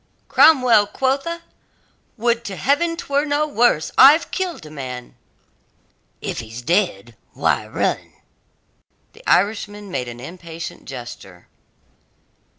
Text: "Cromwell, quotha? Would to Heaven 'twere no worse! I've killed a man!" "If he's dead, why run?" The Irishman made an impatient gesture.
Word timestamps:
"Cromwell, 0.29 0.87
quotha? 0.87 1.43
Would 2.17 2.43
to 2.45 2.55
Heaven 2.55 2.97
'twere 2.97 3.23
no 3.23 3.47
worse! 3.47 3.91
I've 3.99 4.31
killed 4.31 4.65
a 4.65 4.71
man!" 4.71 5.13
"If 6.21 6.39
he's 6.39 6.63
dead, 6.63 7.15
why 7.33 7.67
run?" 7.67 8.11
The 9.13 9.23
Irishman 9.29 9.91
made 9.91 10.07
an 10.07 10.19
impatient 10.19 10.85
gesture. 10.85 11.47